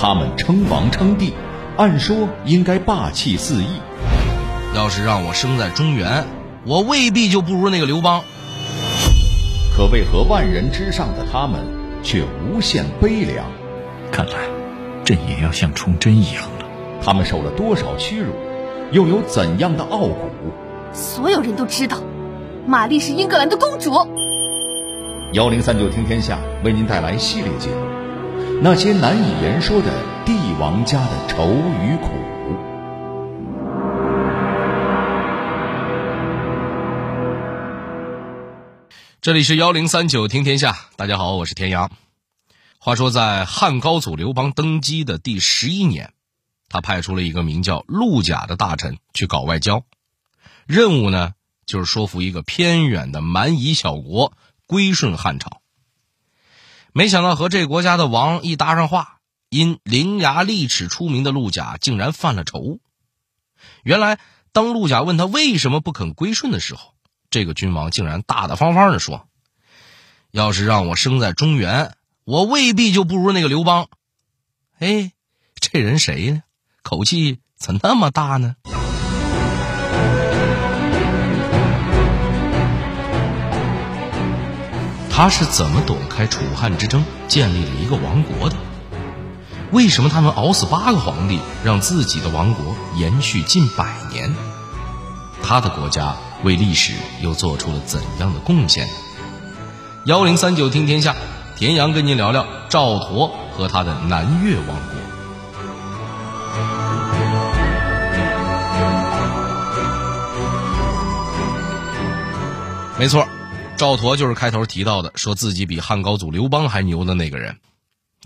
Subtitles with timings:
[0.00, 1.34] 他们称王称帝，
[1.76, 3.66] 按说应该霸气四溢。
[4.72, 6.24] 要是让我生在中原，
[6.64, 8.22] 我未必就不如那个刘邦。
[9.76, 11.66] 可为何万人之上的他们
[12.04, 13.44] 却无限悲凉？
[14.12, 14.34] 看来，
[15.04, 16.66] 朕也要像崇祯一样了。
[17.02, 18.30] 他们受了多少屈辱，
[18.92, 20.30] 又有怎样的傲骨？
[20.92, 21.98] 所有人都知道，
[22.68, 23.92] 玛丽是英格兰的公主。
[25.32, 27.97] 幺零三九听天下为您带来系列节目，
[28.60, 31.46] 那些难以言说的帝王家的愁
[31.80, 32.08] 与苦。
[39.20, 41.92] 这里是幺零三九听天下，大家好，我是田阳。
[42.80, 46.12] 话说，在汉高祖刘邦登基的第十一年，
[46.68, 49.84] 他派出了一个名叫陆贾的大臣去搞外交，
[50.66, 54.32] 任务呢就是说服一个偏远的蛮夷小国
[54.66, 55.60] 归顺汉朝。
[56.98, 59.18] 没想到和这国家的王一搭上话，
[59.50, 62.80] 因伶牙俐齿出名的陆贾竟然犯了愁。
[63.84, 64.18] 原来，
[64.50, 66.94] 当陆贾问他为什么不肯归顺的时候，
[67.30, 69.28] 这个君王竟然大大方方的说
[70.32, 73.86] ：“要是让我生在中原，我未必就不如那个刘邦。”
[74.80, 75.12] 哎，
[75.54, 76.42] 这人谁呢？
[76.82, 78.56] 口气怎那么大呢？
[85.18, 88.54] 他是怎么躲开楚汉之争，建立了一个王国的？
[89.72, 94.32] 为什么他能熬死八个皇帝，让自己的王国延续近百年？
[95.42, 96.14] 他的国家？
[96.44, 98.88] 为历史又做出了怎样的贡献？
[100.04, 101.16] 幺零三九听天下，
[101.56, 104.76] 田阳跟您聊聊赵佗和他的南越王国。
[113.00, 113.26] 没错，
[113.78, 117.60] 赵佗就是开头提到的，说自己比汉高祖刘邦还牛的那个人。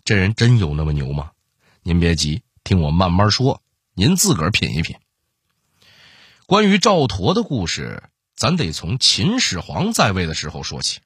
[0.03, 1.33] 这人真有那么牛吗？
[1.83, 3.61] 您别急，听我慢慢说，
[3.95, 4.97] 您自个儿品一品。
[6.47, 8.02] 关于赵佗的故事，
[8.35, 11.01] 咱得从秦始皇在位的时候说起。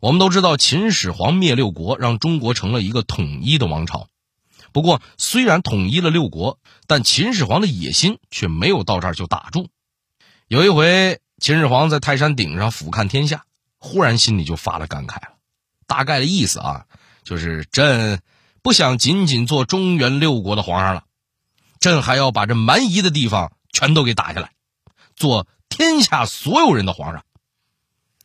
[0.00, 4.08] 我们都知道，秦始皇灭六国，让中国成了一个统一的王朝。
[4.72, 9.68] 不过，虽然统一了六国，但秦始皇的野心却没有到这儿就打住。
[10.48, 13.46] 有一回，秦始皇在泰山顶上俯瞰天下，
[13.78, 15.34] 忽然心里就发了感慨了。
[15.88, 16.86] 大概的意思啊，
[17.24, 18.20] 就是朕
[18.62, 21.02] 不想仅仅做中原六国的皇上了，
[21.80, 23.52] 朕还要把这蛮夷的地方。
[23.72, 24.52] 全都给打下来，
[25.16, 27.24] 做天下所有人的皇上。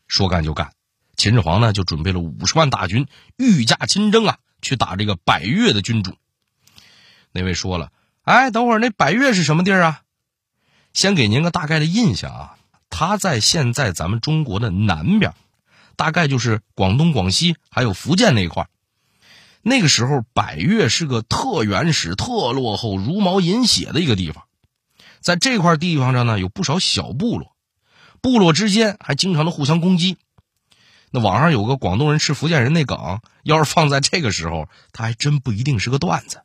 [0.07, 0.73] 说干就干，
[1.16, 3.07] 秦始皇呢就准备了五十万大军，
[3.38, 6.16] 御驾亲征啊，去打这个百越的君主。
[7.31, 7.91] 那位说了，
[8.22, 10.01] 哎，等会儿那百越是什么地儿啊？
[10.94, 12.56] 先给您个大概的印象啊，
[12.90, 15.34] 他在现在咱们中国的南边，
[15.96, 18.68] 大概就是广东、广西还有福建那一块。
[19.62, 24.46] 那个时候，百越是个特原始、特落后、茹毛饮血的一个地方。
[25.20, 27.56] 在这块地方上呢，有不少小部落，
[28.22, 30.18] 部落之间还经常的互相攻击。
[31.12, 36.44] 那网上有个广东人吃福建人那梗，要是放在这个时候，他还真不一定是个段子。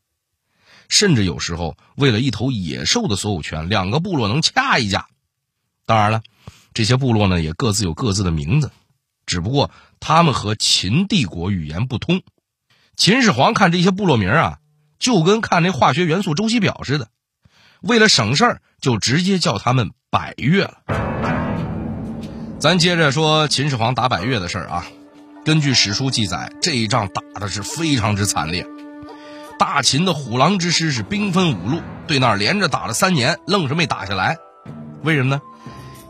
[0.89, 5.07] 甚至有时候，为了一头野兽的所有权，两个部落能掐一架。
[5.87, 6.23] 当然了，
[6.75, 8.71] 这些部落呢也各自有各自的名字，
[9.27, 12.23] 只不过他们和秦帝国语言不通。
[12.97, 14.59] 秦始皇看这些部落名啊，
[14.99, 17.09] 就跟看那化学元素周期表似的。
[17.81, 20.79] 为了省事儿，就直接叫他们百越了。
[22.59, 24.87] 咱接着说秦始皇打百越的事儿啊。
[25.45, 28.65] 根据史书记载，这一仗打的是非常之惨烈。
[29.59, 34.37] 大秦的虎狼之师是兵分五路，对那儿连着打了三年，愣是没打下来。
[35.03, 35.43] 为什么呢？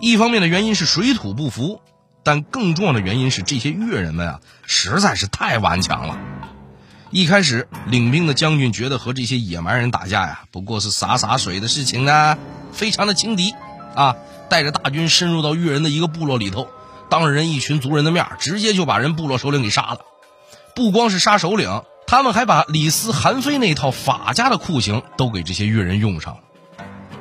[0.03, 1.81] 一方面的原因是水土不服，
[2.25, 6.19] 但更重要的原因是这些越人们啊，实在是太顽强了。
[7.13, 12.37] 一开始，领兵的将军觉得和这些野蛮人打架呀，不过是洒洒水的事情呢，
[12.73, 13.55] 非常的轻敌，
[13.95, 14.17] 啊，
[14.51, 16.67] 带着大军深入到越人的一个部落里头，
[17.09, 20.01] 当着人一群族人的面，直接就把人部落首领给杀了。
[20.75, 26.41] 不光是杀首领，他们还把李斯、韩非那套法家的酷刑都给这些越人用上了。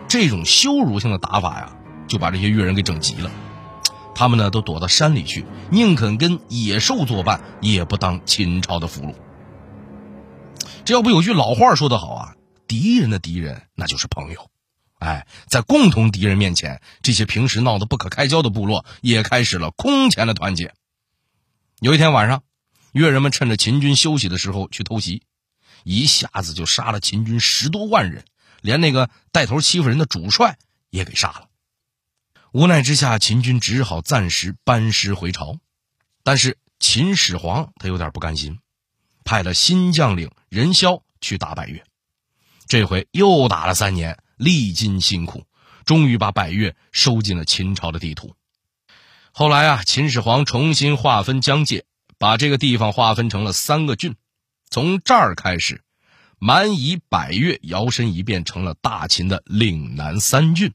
[0.08, 1.70] 这种羞辱性的打法呀，
[2.12, 3.32] 就把这些越人给整急了。
[4.14, 9.16] 他们呢，都躲到山里去，宁肯跟野兽作伴，也不当秦朝的俘虏。
[10.84, 12.36] 这要不有句老话说得好啊，
[12.68, 14.50] 敌人的敌人那就是朋友。
[15.00, 20.74] 哎，在共同敌人面前，这些平时闹得不可开交的部落也开始了空前的团结。
[21.80, 22.44] 有一天晚上，
[22.92, 25.24] 越人们趁着秦军休息的时候去偷袭，
[25.86, 28.26] 一下子就杀了秦军十多万人，
[28.62, 30.58] 连那个带头欺负人的主帅
[30.90, 31.48] 也给杀了。
[32.54, 35.58] 无奈之下，秦军只好暂时班师回朝。
[36.22, 38.60] 但是秦始皇他有点不甘心。
[39.24, 41.82] 派了新将领任嚣去打百越。
[42.68, 45.46] 这回又打了三年，历尽辛苦，
[45.86, 48.36] 终于把百越收进了秦朝的地图。
[49.32, 51.86] 后来啊，秦始皇重新划分疆界，
[52.18, 54.16] 把这个地方划分成了三个郡。
[54.70, 55.84] 从这儿开始，
[56.38, 60.74] 蛮夷、百越摇身一变成了大秦的岭南三郡。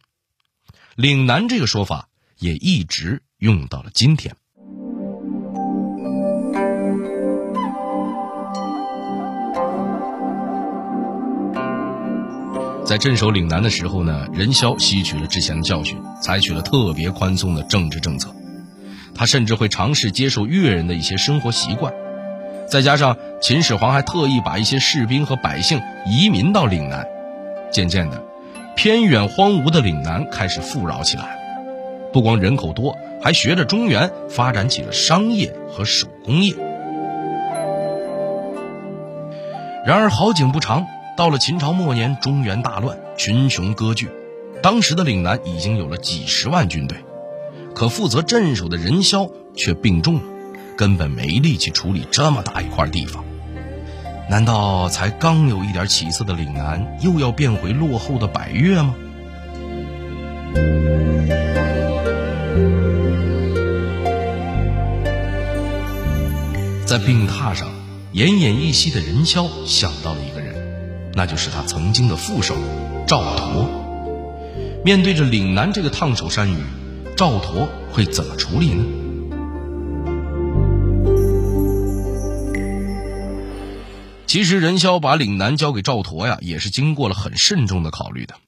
[0.96, 2.08] 岭南这个说法
[2.38, 4.34] 也一直用到了今天。
[12.86, 18.34] 在镇守岭南的时候呢，任嚣吸取了之前的教训，采取了特别宽松的政治政策。
[19.14, 21.92] 他甚至会尝试接受越人的一些生活习惯。
[22.70, 27.06] 再加上秦始皇还特意把一些士兵和百姓移民到岭南，
[27.70, 28.24] 渐渐的，
[28.76, 31.38] 偏远荒芜的岭南开始富饶起来。
[32.12, 36.54] 不光人口多，还学着中原发展起了商业和手工业。
[39.84, 40.86] 然而好景不长。
[41.16, 44.10] 到了秦朝末年，中原大乱，群雄割据，
[44.62, 46.98] 当时的岭南已经有了几十万军队，
[47.74, 50.22] 可负责镇守的任嚣却病重了，
[50.76, 53.24] 根本没力气处理这么大一块地方。
[54.28, 58.94] 难道才刚有一点起色的岭南，又要变回落后的百越吗？
[66.84, 67.68] 在病榻上，
[68.14, 70.56] 奄奄一息的任嚣想到了一个人。
[71.14, 72.56] 那就是他曾经的副手
[73.06, 73.68] 赵佗。
[74.84, 76.56] 面对着岭南这个烫手山芋，
[77.16, 78.84] 赵佗会怎么处理呢？
[84.26, 88.38] 其实任嚣把岭南交给赵佗呀，也是经过了很慎重的考虑的。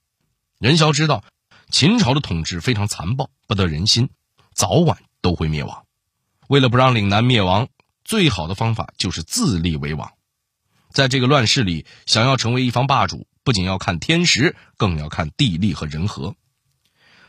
[0.58, 1.24] 任嚣知道，
[1.70, 4.10] 秦朝的统治非常残暴，不得人心，
[4.52, 5.84] 早晚都会灭亡。
[6.48, 7.68] 为了不让岭南灭亡，
[8.04, 10.12] 最好的方法就是自立为王。
[10.90, 16.34] 在这个乱世里，想要成为一方霸主，不仅要看天时，更要看地利和人和。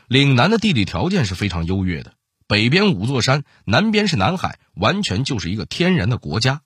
[0.08, 2.14] 岭南的地理条件是非常优越的，
[2.48, 6.62] 北边五座山，南边是南海，完全就是一个天然的国家。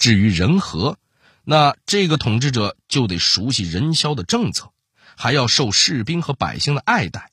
[0.00, 0.96] 至于人和，
[1.44, 4.72] 那这个统治者就得熟悉人嚣的政策，
[5.14, 7.30] 还要受士兵和百姓的爱戴。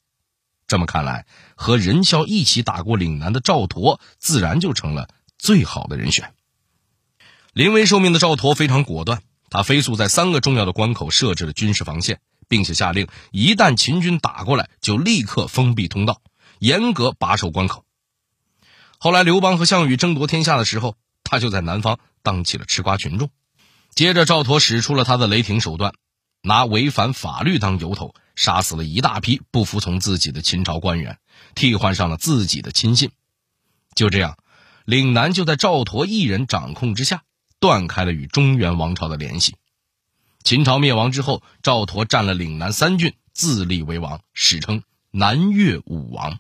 [0.67, 1.25] 这么看来，
[1.55, 6.33] 和人嚣一起打过岭南的赵佗，自然就成了最好的人选。
[7.53, 12.19] 临危受命的赵佗非常果断，他飞速在三个重要的关口设置了军事防线，
[12.49, 16.21] 并且下令，一旦秦军打过来，就立刻封闭通道，
[16.59, 17.85] 严格把守关口。
[18.97, 23.29] 后来刘邦和项羽争夺天下的时候，他就在南方当起了吃瓜群众。
[23.95, 25.94] 接着，赵佗使出了他的雷霆手段，
[26.41, 31.19] 拿违反法律当由头，杀死了一大批不服从自己的秦朝官员，
[31.56, 33.12] 替换上了自己的亲信。
[33.95, 34.38] 就这样，
[34.83, 37.24] 岭南就在赵佗一人掌控之下。
[37.59, 39.56] 断开了与中原王朝的联系。
[40.44, 46.38] 秦朝灭亡之后，赵佗占了岭南三郡，自立为王，史称南越武王。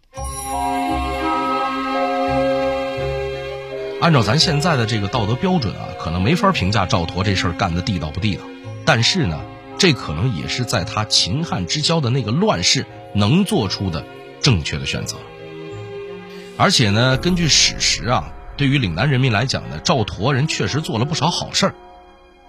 [4.07, 8.43] 按照咱现在的这个道德标准啊，可能没法评价赵佗这事儿干的地道不地道。
[8.85, 9.41] 但是呢，
[9.77, 14.05] 这可能也是在他秦汉之交的那个乱世能做出的
[14.39, 15.17] 正确的选择。
[16.55, 18.31] 而且呢，根据史实啊。
[18.55, 21.75] 对于岭南人民来讲呢，赵佗人确实做了不少好事儿。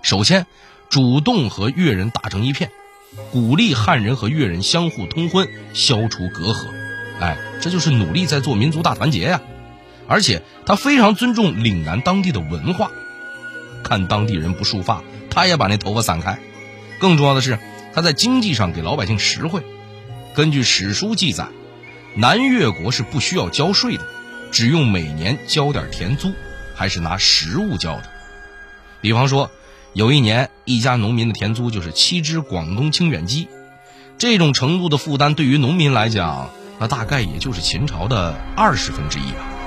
[0.00, 0.46] 首先，
[0.88, 2.70] 主动和越人打成一片，
[3.32, 6.68] 鼓励汉人和越人相互通婚，消除隔阂。
[7.18, 9.40] 哎，这就是努力在做民族大团结呀。
[10.08, 12.90] 而且他非常尊重岭南当地的文化，
[13.84, 16.40] 看当地人不束发，他也把那头发散开。
[16.98, 17.58] 更重要的是，
[17.94, 19.62] 他在经济上给老百姓实惠。
[20.34, 21.48] 根据史书记载，
[22.16, 24.04] 南越国是不需要交税的。
[24.50, 26.32] 只用每年交点田租，
[26.74, 28.04] 还是拿实物交的。
[29.02, 29.50] 比方说，
[29.92, 33.46] 有一年一家农民的田租就是七只广东清远鸡，
[34.16, 39.57] 这种程度的负担对于农民来讲，那大概也就是秦朝的二十分之一吧。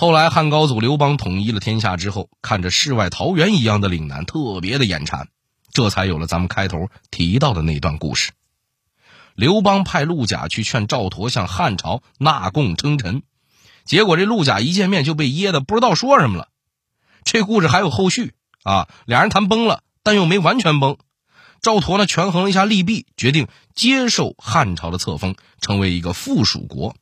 [0.00, 5.28] 后来汉高祖刘邦统一了天下之后，看着世外桃源一样的岭南，特别的眼馋，
[5.74, 8.32] 这才有了咱们开头提到的那段故事。
[9.34, 13.22] 刘邦派陆贾去劝赵佗向汉朝纳贡称臣，
[13.84, 16.48] 结果这陆贾一见面就被噎得不知道说什么了。
[17.22, 20.96] 这故事还有后续啊，俩人谈崩了，但又没完全崩。
[21.60, 26.96] 赵佗呢权衡了一下利弊，决定接受汉朝的册封，成为一个附属国。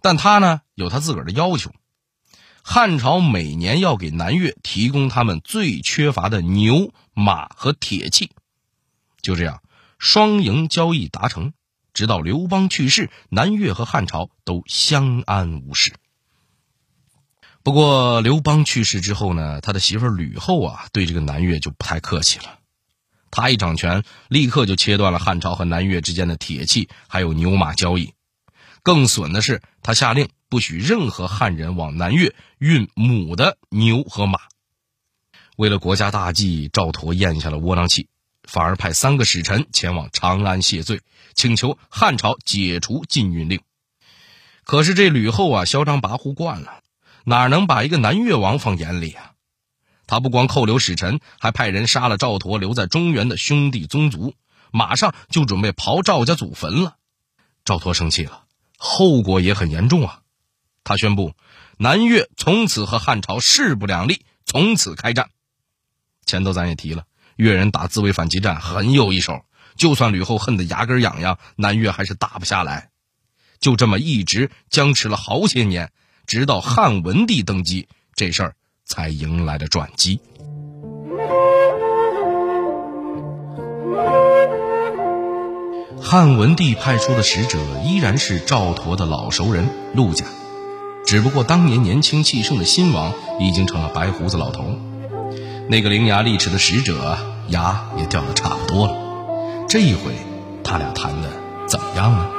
[0.00, 1.70] 但他呢有他自个儿的要求，
[2.62, 8.30] 汉朝每年要给南越提供他们最缺乏的牛马和铁器。
[9.20, 9.60] 就这样。
[9.98, 11.52] 双赢交易达成，
[11.94, 15.92] 直到刘邦去世，南越和汉朝都相安无事。
[17.62, 22.58] 不过刘邦去世之后呢，他的媳妇吕后啊，对这个南越就不太客气了。
[23.30, 28.12] 他一掌权，立刻就切断了汉朝和南越之间的铁器还有牛马交易。
[28.82, 34.38] 更损的是，他下令不许任何汉人往南越运母的牛和马。
[35.56, 38.08] 为了国家大计，赵佗咽下了窝囊气，
[38.42, 41.00] 反而派三个使臣前往长安谢罪，
[41.32, 43.62] 请求汉朝解除禁运令。
[44.64, 46.82] 可是这吕后啊，嚣张跋扈惯了。
[47.24, 49.32] 哪能把一个南越王放眼里啊？
[50.06, 54.34] 他不光扣留使臣，还派人杀了赵佗留在中原的兄弟宗族，
[54.70, 56.96] 马上就准备刨赵家祖坟了。
[57.64, 58.42] 赵佗生气了，
[58.76, 60.18] 后果也很严重啊！
[60.84, 61.34] 他宣布，
[61.78, 65.30] 南越从此和汉朝势不两立，从此开战。
[66.26, 67.04] 前头咱也提了，
[67.36, 69.44] 越人打自卫反击战很有一手，
[69.76, 72.90] 就算吕后恨得牙根痒痒，南越还是打不下来。
[73.60, 75.90] 就这么一直僵持了好些年。
[76.24, 80.20] 直到汉文帝登基，这事儿才迎来了转机。
[86.00, 90.24] 汉文帝派出的使者依然是赵佗的老熟人陆贾，
[91.12, 94.78] 只不过当年年轻气盛的新王已经成了白胡子老头，
[95.68, 99.66] 那个伶牙俐齿的使者牙也掉的差不多了。
[99.68, 100.14] 这一回，
[100.64, 101.28] 他俩谈的
[101.68, 102.30] 怎么样呢？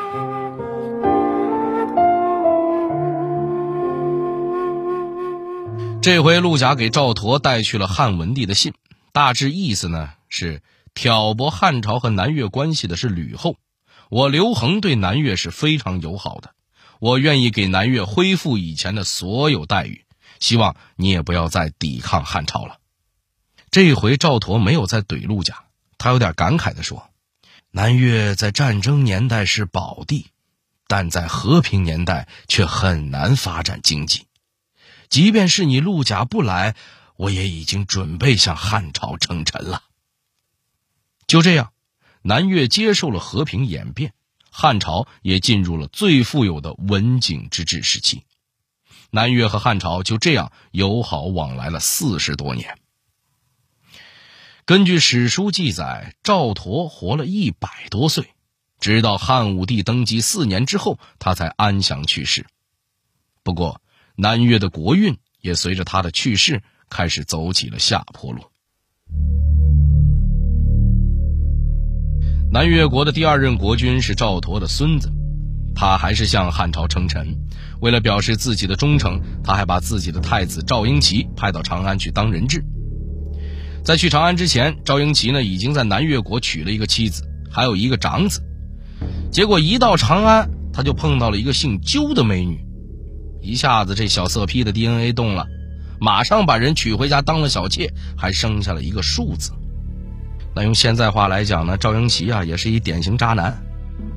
[6.02, 8.74] 这回陆贾给赵佗带去了汉文帝的信，
[9.12, 10.64] 大致意思呢是
[10.96, 13.56] 挑拨汉朝和南越关系的是吕后，
[14.10, 16.50] 我刘恒对南越是非常友好的，
[17.00, 20.06] 我愿意给南越恢复以前的所有待遇，
[20.40, 22.80] 希望你也不要再抵抗汉朝了。
[23.72, 25.66] 这回赵佗没有再怼陆贾，
[25.98, 27.10] 他有点感慨地说
[27.72, 30.28] ：“南越在战争年代是宝地，
[30.88, 34.28] 但在和平年代却很难发展经济。”
[35.10, 36.76] 即便是你陆贾不来，
[37.18, 39.84] 我也已经准备向汉朝称臣了。
[41.28, 41.72] 就这样，
[42.24, 44.14] 南越接受了和平演变，
[44.56, 48.24] 汉朝也进入了最富有的文景之治时期。
[49.10, 52.78] 南越和汉朝就这样友好往来了四十多年。
[54.66, 58.30] 根据史书记载，赵佗活了一百多岁，
[58.80, 62.46] 直到汉武帝登基四年之后，他才安详去世。
[63.42, 63.82] 不过，
[64.16, 68.52] 南越的国运也随着他的去世开始走起了下坡路。
[72.54, 75.12] 南越国的第二任国君是赵佗的孙子，
[75.74, 77.36] 他还是向汉朝称臣。
[77.82, 82.64] 为了表示自己的忠诚，他还把自己的太子赵婴齐派到长安去当人质。
[83.84, 88.40] 在去长安之前，赵婴齐呢已经在南越国娶了一个妻子，还有一个长子。
[89.32, 92.64] 结果一到长安，他就碰到了一个姓鸠的美女。
[93.42, 95.48] 一下子，这小色批的 DNA 动了，
[96.00, 99.52] 马上把人娶回家当了小妾，还生下了一个庶子。
[100.56, 103.58] 那用现在话来讲呢，赵英奇啊，也是一典型渣男。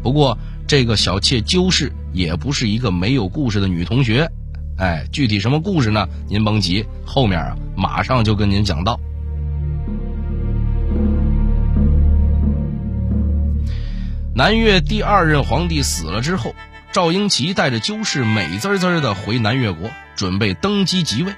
[0.03, 4.31] 不过，这个小妾鸠氏也不是一个没有故事的女同学。
[4.79, 6.07] 哎，具体什么故事呢？
[6.29, 9.01] 您甭急，后面啊，马上就跟您讲到。
[14.35, 16.55] 南越第二任皇帝死了之后。
[16.93, 21.35] 赵英奇带着鸠氏美滋滋的回南越国，准备登基即位。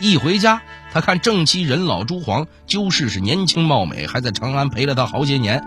[0.00, 5.62] 一回家，他看正妻人老珠黄，鸠氏是年轻貌美，还在长安陪了他好些年。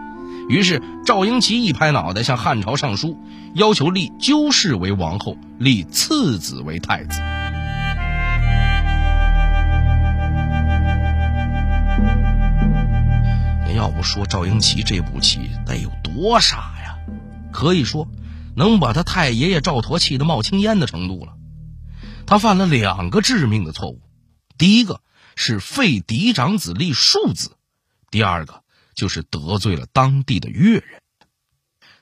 [0.49, 3.17] 于是赵英奇一拍脑袋，向汉朝上书，
[3.55, 7.21] 要求立鸠氏为王后，立次子为太子。
[13.67, 16.97] 您要不说赵英奇这步棋得有多傻呀？
[17.51, 18.07] 可以说。
[18.55, 21.33] 能把他太爷爷赵佗气得冒青烟的程度了，
[22.27, 23.99] 他犯了两个致命的错误，
[24.59, 25.01] 第一个
[25.35, 27.57] 是废嫡长子立庶子，
[28.11, 28.63] 第二个
[28.93, 31.01] 就是得罪了当地的越人。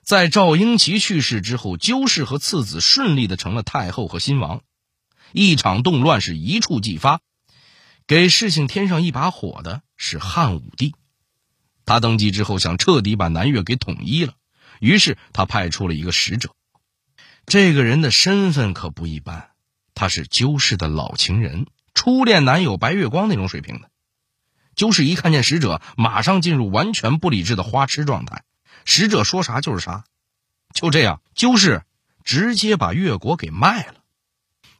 [0.03, 4.61] 在赵婴齐去世之后，鸠氏和次子顺利的成了太后和新王，
[5.31, 7.21] 一场动乱是一触即发，
[8.07, 10.95] 给事情添上一把火的是汉武帝，
[11.85, 14.33] 他登基之后想彻底把南越给统一了。
[14.79, 16.49] 于是他派出了一个使者，
[17.45, 19.51] 这个人的身份可不一般，
[19.93, 23.89] 他是鸠氏的老情人，初恋男友白月光那种水平的。
[24.75, 28.43] 就是一看见使者，马上进入完全不理智的花痴状态，
[28.85, 30.05] 使者说啥就是啥。
[30.73, 31.83] 就这样，就是
[32.23, 33.95] 直接把越国给卖了。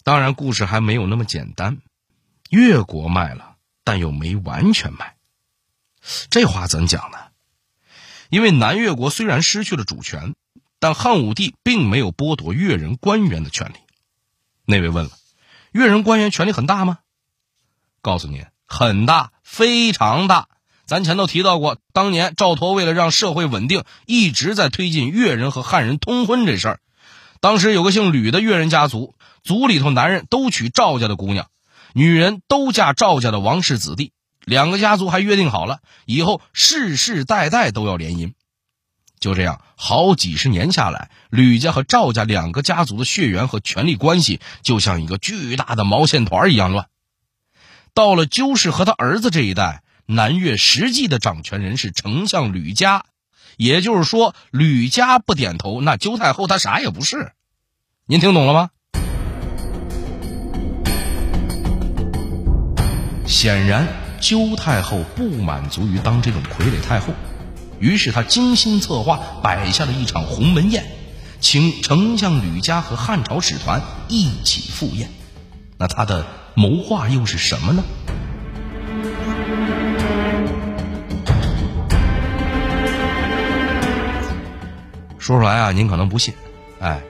[0.03, 1.80] 当然，故事还没有那么简单，
[2.50, 5.18] 越国卖了，但又没完全卖。
[6.30, 7.18] 这话怎讲呢？
[8.30, 10.34] 因为南越国虽然失去了主权，
[10.80, 13.75] 但汉武帝并没有剥夺越人官员的权利。
[14.63, 15.12] 那位问了，
[15.72, 17.00] 越人官员权力很大吗？
[18.01, 20.48] 告诉您，很大，非常大。
[20.86, 26.80] 咱前头提到过，当年赵佗为了让社会稳定，一直在推进越人和汉人通婚这事儿。
[27.40, 31.48] 当时有个姓吕的越人家族，族里头男人都娶赵家的姑娘，
[31.94, 34.12] 女人都嫁赵家的王室子弟。
[34.44, 38.34] 两个家族还约定好了，以后世世代代都要联姻。
[39.22, 46.88] 就这样，好几十年下来，吕家和赵家两个家族的血缘和权力关系就像一个巨大的毛线团一样乱。
[47.94, 53.06] 到了鸠氏和他儿子这一代，南越实际的掌权人是丞相吕家，
[53.58, 57.34] 也就是说，吕家不点头，那鸠太后她啥也不是。
[58.08, 58.70] 您听懂了吗？
[63.28, 63.88] 显然，
[64.20, 67.13] 鸠太后不满足于当这种傀儡太后。
[67.81, 70.85] 于是他精心策划，摆下了一场鸿门宴，
[71.39, 75.09] 请丞相吕家和汉朝使团一起赴宴。
[75.77, 77.83] 那他的谋划又是什么呢？
[85.17, 86.35] 说出来啊，您可能不信。
[86.79, 87.01] 哎，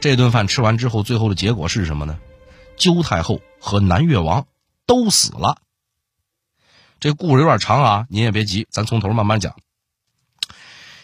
[0.00, 2.18] 这顿饭吃完之后，最后的结果是什么呢？
[2.76, 4.46] 鸠太后和南越王
[4.86, 5.58] 都死了。
[6.98, 9.54] 这故事有点长啊，您也别急，咱从头慢慢讲。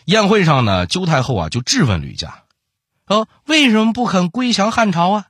[0.07, 2.45] 宴会上呢，鸠太后啊就质问吕家
[3.07, 5.27] ：“哦，为什么不肯归降汉朝啊？”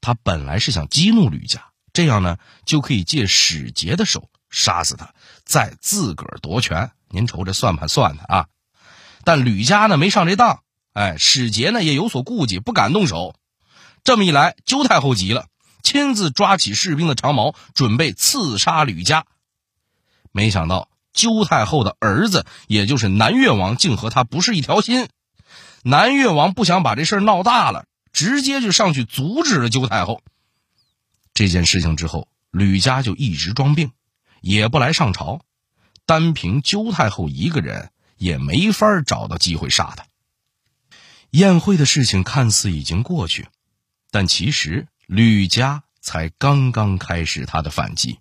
[0.00, 5.12] 他本来是想激怒吕家，这样呢就可以借使节的手杀死他，
[5.44, 6.90] 再自个儿夺权。
[7.08, 8.46] 您瞅这算盘算的啊！
[9.24, 13.34] 但吕家呢没上这当，哎，使节呢也有所顾忌，不敢动手。
[14.04, 15.46] 这么一来，鸠太后急了，
[15.82, 19.24] 亲自抓起士兵的长矛，准备刺杀吕家。
[20.30, 20.88] 没想到。
[21.16, 25.08] 鸠太后的儿子，也就是南越王，竟和他不是一条心。
[25.82, 30.22] 南越王不想把这事儿闹大了，直接就上去阻止了鸠太后。
[31.34, 33.90] 这件事情之后，吕家就一直装病，
[34.40, 35.40] 也不来上朝。
[36.04, 40.06] 单凭鸠太后一个人，也没法找到机会杀他。
[41.30, 43.48] 宴会的事情看似已经过去，
[44.10, 48.18] 但其实吕家才刚刚开始他的反击。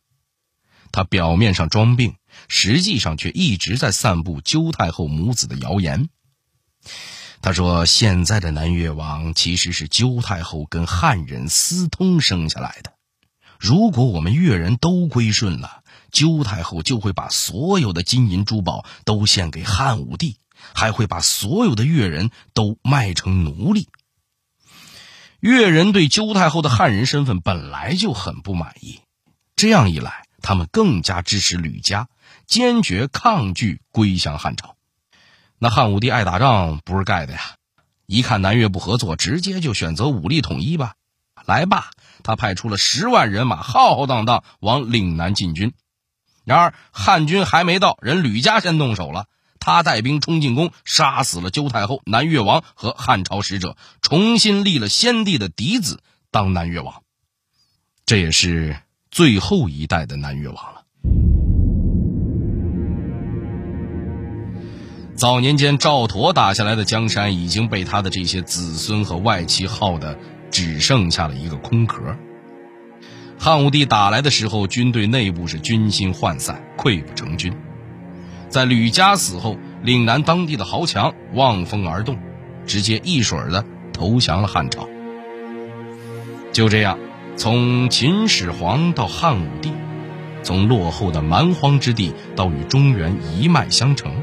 [0.96, 2.16] 他表面上装病。
[2.48, 6.10] 实际上却一直在散布鸠太后母子的谣言。
[7.42, 12.94] 他说：“现在的南越王其实是鸠太后跟汉人私通生下来的。
[13.58, 15.82] 如果我们越人都归顺了，
[16.12, 20.38] 鸠太后就会把所有的金银珠宝都献给汉武帝，
[20.74, 23.88] 还会把所有的越人都卖成奴隶。
[25.40, 29.00] 越人对鸠太后的汉人身份本来就很不满意，
[29.56, 32.08] 这样一来，他们更加支持吕家。”
[32.48, 34.76] 坚决抗拒归降汉朝，
[35.58, 37.42] 那汉武帝爱打仗不是盖的呀！
[38.06, 40.94] 一看南越不合作，直接就选择武力统一吧。
[41.46, 41.90] 来吧，
[42.22, 45.74] 他派出了十万人马，浩浩荡荡往岭南进军。
[46.44, 49.26] 然而汉军还没到，人吕家先动手了。
[49.60, 57.02] 他带兵冲进宫，杀死了鸠太后、南越王和汉朝使者，重新立了先帝的嫡子当南越王。
[58.06, 58.80] 这也是
[59.16, 60.84] 最后一代的南越王了。
[65.16, 70.20] 早年间，赵佗打下来的江山已经被他的这些子孙和外戚耗的
[70.52, 72.18] 只剩下了一个空壳。
[73.40, 77.54] 汉武帝打来的时候，军队内部是军心涣散，溃不成军。
[78.50, 82.20] 在吕家死后，岭南当地的豪强望风而动，
[82.66, 84.90] 直接一水儿的投降了汉朝。
[86.52, 87.00] 就这样，
[87.38, 89.72] 从秦始皇到汉武帝，
[90.42, 94.14] 从落后的蛮荒之地到与中原一脉相承。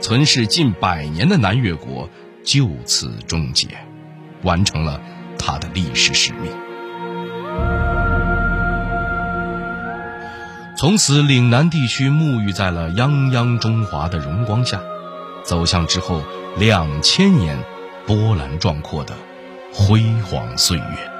[0.00, 2.08] 存世近百年的南越国
[2.42, 3.68] 就此终结，
[4.42, 5.00] 完成了
[5.38, 6.50] 他的历史使命。
[10.76, 14.80] 从此，岭南地区沐浴在了泱泱中华的荣光下，
[15.42, 16.22] 走向之后
[16.56, 17.58] 两千年
[18.06, 19.14] 波澜壮阔的
[19.72, 21.17] 辉煌岁月。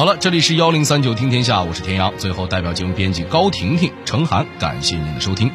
[0.00, 2.10] 好了，这里是幺零三九听天下，我是田阳。
[2.16, 5.52] 最后，代表节目编辑高婷婷、程涵，感谢您的收听。